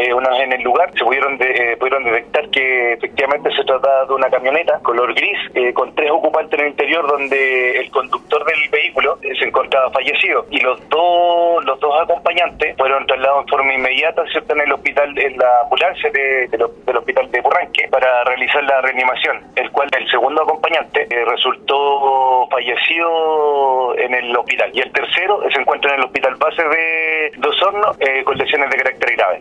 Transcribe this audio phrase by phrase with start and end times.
[0.00, 3.62] eh, una vez en el lugar se pudieron, de, eh, pudieron detectar que efectivamente se
[3.64, 7.90] trataba de una camioneta color gris eh, con tres ocupantes en el interior donde el
[7.90, 13.42] conductor del vehículo eh, se encontraba fallecido y los dos los dos acompañantes fueron trasladados
[13.42, 14.54] en forma inmediata ¿cierto?
[14.54, 19.42] en el hospital en la ambulancia de, del hospital de Burranque para realizar la reanimación
[19.56, 25.92] el cual el segundo acompañante resultó fallecido en el hospital y el tercero se encuentra
[25.92, 29.38] en el hospital base de Dos Hornos con lesiones de carácter grave.